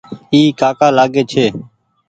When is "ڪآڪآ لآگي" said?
0.59-1.23